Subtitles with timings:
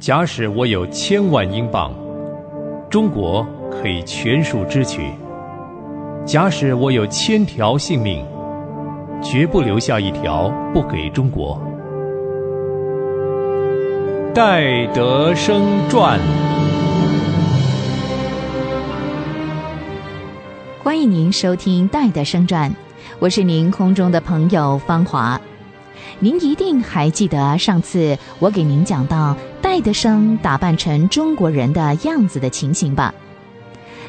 [0.00, 1.92] 假使我有千万英镑，
[2.88, 5.02] 中国可以全数支取；
[6.24, 8.24] 假使我有千条性命，
[9.22, 11.60] 绝不留下一条不给中国。
[14.34, 16.18] 戴德生传。
[20.82, 22.70] 欢迎您收听《戴德生传》，
[23.18, 25.38] 我是您空中的朋友芳华。
[26.20, 29.36] 您一定还记得上次我给您讲到
[29.70, 33.14] 戴德生打扮成中国人的样子的情形吧？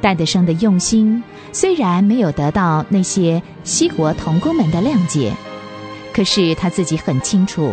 [0.00, 1.22] 戴德生的用心
[1.52, 5.32] 虽然没有得到那些西国童工们的谅解，
[6.12, 7.72] 可是他自己很清楚，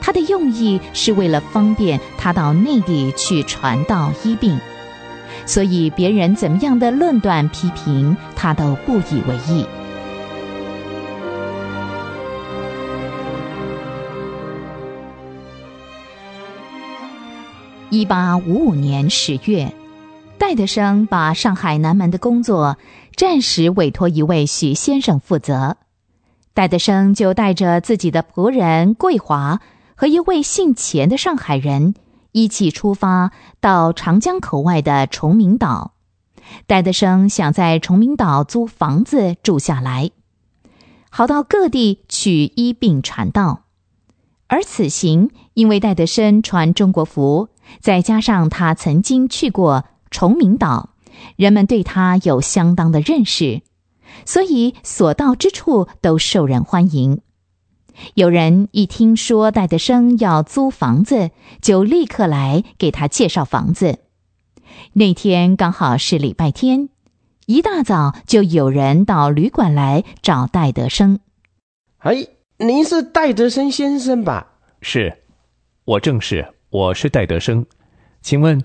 [0.00, 4.58] 他的用意是为了方便他到内地去传道医病。
[5.44, 9.66] 所以别人怎么样的论断批评，他都不以为意。
[17.92, 19.74] 一八五五年十月，
[20.38, 22.78] 戴德生把上海南门的工作
[23.16, 25.76] 暂时委托一位许先生负责，
[26.54, 29.60] 戴德生就带着自己的仆人桂华
[29.96, 31.94] 和一位姓钱的上海人。
[32.30, 35.94] 一起出发到长江口外的崇明岛，
[36.68, 40.12] 戴德生想在崇明岛租房子住下来，
[41.10, 43.64] 好到各地去医病传道。
[44.46, 47.48] 而此行，因为戴德生穿中国服，
[47.80, 50.90] 再加上他曾经去过崇明岛，
[51.36, 53.62] 人们对他有相当的认识，
[54.24, 57.20] 所以所到之处都受人欢迎。
[58.14, 63.98] 有人一听说戴德生要租房子，就立刻来给他介绍房子。
[64.94, 66.88] 那天刚好是礼拜天，
[67.46, 71.20] 一大早就有人到旅馆来找戴德生。
[71.98, 72.26] 哎，
[72.56, 74.46] 您是戴德生先生吧？
[74.80, 75.24] 是，
[75.84, 77.66] 我正是，我是戴德生。
[78.22, 78.62] 请问，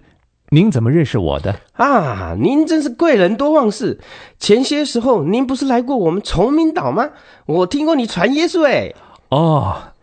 [0.49, 1.59] 您怎么认识我的？
[1.73, 3.99] 啊，您真是贵人多忘事。
[4.37, 7.09] 前些时候您不是来过我们崇明岛吗？
[7.47, 8.93] 我听过你传耶稣哎。
[9.29, 9.93] 哦，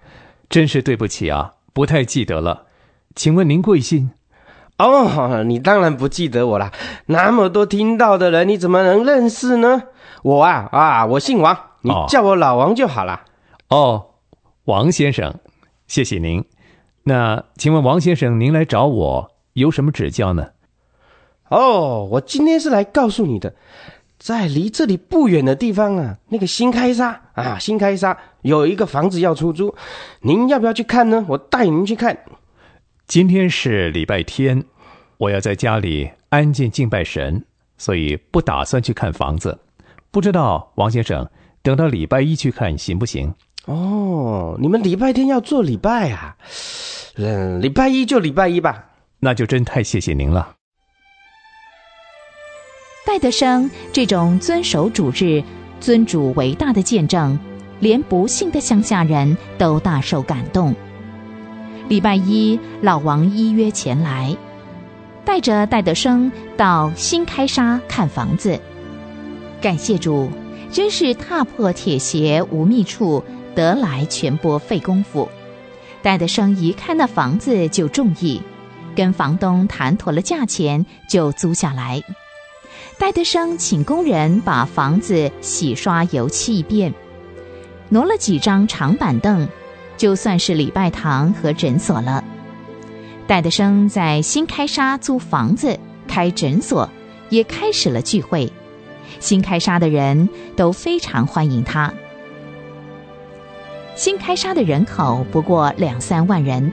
[0.48, 2.66] 真是对不起啊，不太记得了。
[3.14, 4.10] 请问您贵姓？
[4.78, 6.72] 哦，你当然不记得我啦。
[7.06, 9.84] 那么多听到的人，你怎么能认识呢？
[10.24, 13.20] 我啊啊，我姓王，你叫我老王就好了。
[13.68, 14.06] 哦，
[14.64, 15.36] 王先生，
[15.86, 16.44] 谢谢您。
[17.04, 20.50] 那请问王先生，您来找我有什么指教呢？
[21.48, 23.54] 哦，我今天是来告诉你的。
[24.18, 29.74] 在离这里不远的地方啊，那个新开沙啊，新开沙有一个房子要出租，
[30.20, 31.24] 您要不要去看呢？
[31.28, 32.16] 我带您去看。
[33.08, 34.64] 今天是礼拜天，
[35.18, 37.44] 我要在家里安静敬拜神，
[37.76, 39.58] 所以不打算去看房子。
[40.12, 41.28] 不知道王先生，
[41.60, 43.34] 等到礼拜一去看行不行？
[43.66, 46.36] 哦，你们礼拜天要做礼拜啊？
[47.16, 48.86] 嗯，礼拜一就礼拜一吧。
[49.20, 50.54] 那就真太谢谢您了。
[53.06, 55.42] 戴德生这种遵守主日、
[55.80, 57.38] 尊主为大的见证，
[57.80, 60.74] 连不幸的乡下人都大受感动。
[61.88, 64.34] 礼拜一，老王依约前来，
[65.24, 68.58] 带着戴德生到新开沙看房子。
[69.60, 70.30] 感谢主，
[70.70, 73.22] 真是踏破铁鞋无觅处，
[73.54, 75.28] 得来全不费工夫。
[76.02, 78.42] 戴德生一看那房子就中意，
[78.96, 82.02] 跟房东谈妥了价钱，就租下来。
[82.98, 86.92] 戴德生请工人把房子洗刷油漆一遍，
[87.88, 89.48] 挪了几张长板凳，
[89.96, 92.24] 就算是礼拜堂和诊所了。
[93.28, 96.90] 戴德生在新开沙租房子开诊所，
[97.30, 98.52] 也开始了聚会。
[99.20, 101.92] 新开沙的人都非常欢迎他。
[103.94, 106.72] 新开沙的人口不过两三万人，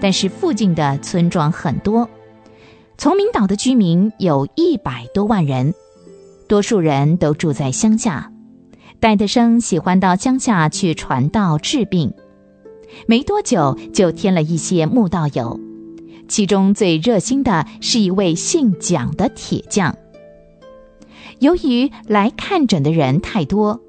[0.00, 2.08] 但是附近的村庄很多。
[2.96, 5.74] 崇明岛的居民有一百多万人，
[6.48, 8.32] 多数人都住在乡下。
[8.98, 12.14] 戴德生喜欢到乡下去传道治病，
[13.06, 15.60] 没多久就添了一些木道友，
[16.26, 19.94] 其中最热心的是一位姓蒋的铁匠。
[21.38, 23.82] 由于来看诊的人太多，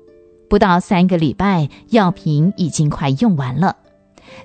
[0.49, 3.77] 不到三个礼拜，药品已经快用完了，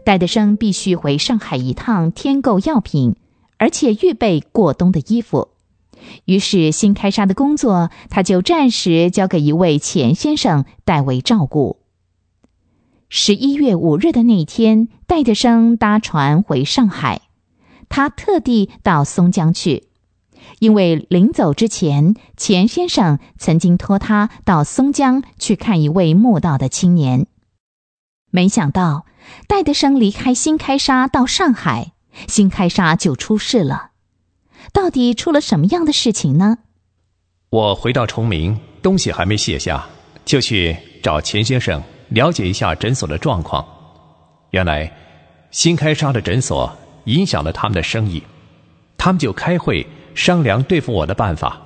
[0.04, 3.16] 戴德生必须回上海一趟添购药品。
[3.58, 5.50] 而且预备过冬的衣服，
[6.25, 11.76] 于是新开沙的工作他就暂时交给一位钱先生代为照顾。
[13.08, 17.20] 十一月五日的那一天，戴德生搭船回上海，
[17.88, 19.84] 他特地到松江去，
[20.58, 27.26] 因为临走之前，钱先生曾经托他到松江去看一位墓道的青年。
[28.30, 29.06] 没想到，
[29.46, 31.92] 戴德生离开新开沙到上海。
[32.28, 33.92] 新开沙就出事了。
[34.72, 36.58] 到底出了什么样的事情呢？
[37.50, 39.86] 我回到崇明，东西还没卸下，
[40.24, 43.66] 就去找钱先生了解一下诊所的状况。
[44.50, 44.92] 原来，
[45.50, 46.70] 新开沙的诊所
[47.04, 48.22] 影响了他们的生意，
[48.98, 51.60] 他们就开会商量对付我的办法。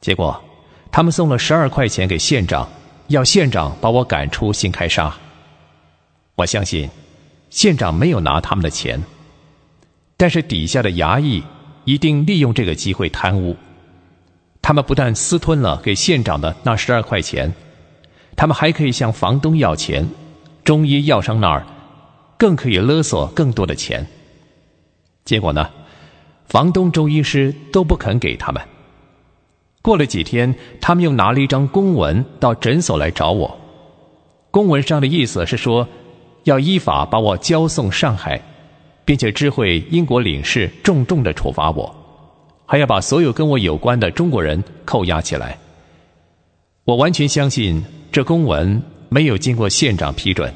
[0.00, 0.42] 结果，
[0.90, 2.68] 他们送了十二块钱给县长，
[3.08, 5.14] 要县长把我赶出新开沙。
[6.36, 6.88] 我相信，
[7.50, 9.02] 县长没有拿他们的钱，
[10.16, 11.42] 但是底下的衙役
[11.84, 13.56] 一定利用这个机会贪污。
[14.62, 17.52] 他们不但私吞了给县长的那十二块钱，
[18.36, 20.08] 他们还可以向房东要钱，
[20.64, 21.66] 中医药商那儿
[22.38, 24.06] 更可以勒索更多的钱。
[25.24, 25.68] 结果呢，
[26.50, 28.60] 房东、中医师都不肯给他们。
[29.80, 33.56] 过了几天，他们又拿了一张公文到诊所来找我。
[34.50, 35.86] 公文上的意思是说，
[36.42, 38.42] 要依法把我交送上海，
[39.04, 41.94] 并且知会英国领事重重的处罚我。
[42.66, 45.56] 还要把所有跟我有关的中国人扣押起来。
[46.84, 47.80] 我完全相信
[48.10, 50.52] 这公文没有经过县长批准，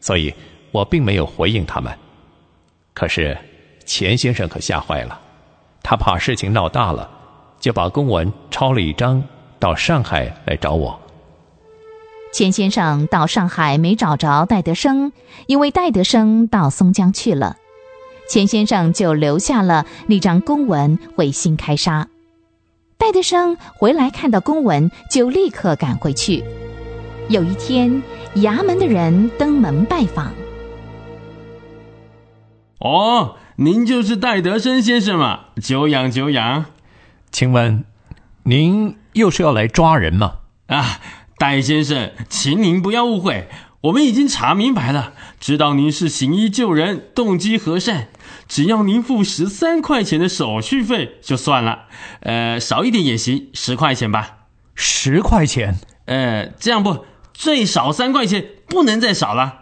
[0.00, 0.32] 所以
[0.70, 1.92] 我并没有回应他们。
[2.94, 3.36] 可是
[3.90, 5.20] 钱先生可吓坏了，
[5.82, 7.10] 他怕事情闹大了，
[7.58, 9.20] 就把公文抄了一张
[9.58, 10.96] 到上海来找我。
[12.32, 15.10] 钱先生到上海没找着戴德生，
[15.48, 17.56] 因为戴德生到松江去了。
[18.28, 22.06] 钱先生就留下了那张公文回新开沙。
[22.96, 26.44] 戴德生回来看到公文，就立刻赶回去。
[27.28, 28.00] 有一天，
[28.36, 30.32] 衙门的人登门拜访。
[32.78, 35.40] 哦，您就是戴德生先生嘛？
[35.62, 36.64] 久仰久仰。
[37.30, 37.84] 请问，
[38.44, 40.36] 您又是要来抓人吗？
[40.68, 40.98] 啊，
[41.36, 43.50] 戴先生，请您不要误会，
[43.82, 48.08] 我们已经查明白了，知道您是行医救人，动机和善。
[48.48, 51.80] 只要您付十三块钱的手续费就算了，
[52.20, 54.38] 呃，少一点也行，十块钱吧。
[54.74, 55.78] 十块钱？
[56.06, 57.04] 呃，这样不，
[57.34, 59.59] 最少三块钱，不能再少了。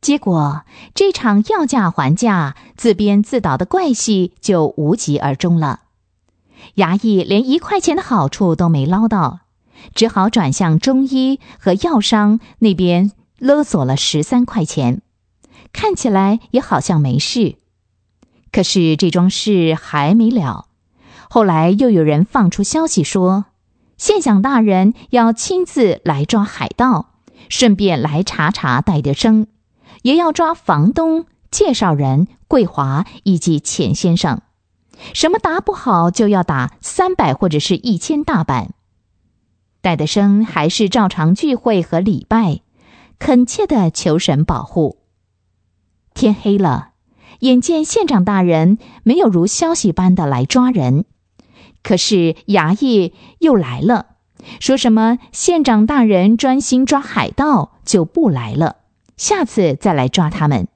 [0.00, 0.62] 结果
[0.94, 5.80] 这场要价还价、自编自导的怪戏就无疾而终了。
[6.76, 9.40] 衙役连一块钱的好处都没捞到，
[9.94, 15.02] 只好转向中医和药商那边勒索了十三块钱，
[15.72, 17.56] 看起来也好像没事。
[18.50, 20.66] 可是这桩事还没了，
[21.28, 23.46] 后来又有人放出消息说，
[23.96, 27.14] 县长大人要亲自来抓海盗，
[27.48, 29.46] 顺便来查查戴德生，
[30.02, 34.42] 也要抓房东、介绍人桂华以及钱先生，
[35.14, 38.74] 什么答不好就要打三百或者是一千大板。
[39.80, 42.60] 戴德生还是照常聚会和礼拜，
[43.18, 44.98] 恳切的求神保护。
[46.14, 46.90] 天黑了。
[47.40, 51.04] 眼见县长大人没有如消息般的来抓人，
[51.84, 54.06] 可是衙役又来了，
[54.58, 58.78] 说什么县长大人专心抓海盗就不来了，
[59.18, 60.68] 下次再来抓他们。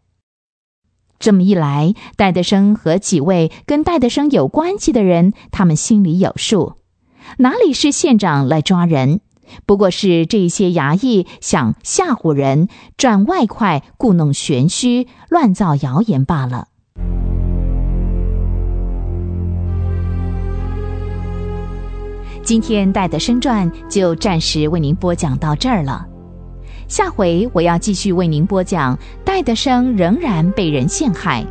[1.18, 6.74] 这么一来，戴德生和几位跟戴德生有关系的人，他们心里有数，
[7.38, 9.20] 哪里是县长来抓人？
[9.66, 16.69] 不过是这些衙役想吓唬人、赚外快、故弄玄虚、乱造谣言罢了。
[22.43, 26.08] 今天《戴德生传》就暂时为您播讲到这儿了，
[26.93, 31.43] 下回我要继续为您播讲戴德生仍然被人陷害，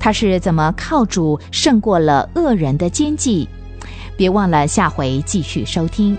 [0.00, 3.46] 他是怎么靠主胜过了恶人的奸计？
[4.16, 6.16] 别忘了下回继续收听。